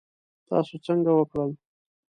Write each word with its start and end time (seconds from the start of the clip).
تاسو 0.47 0.73
څنګه 0.85 1.11
وکړل؟ 1.15 1.51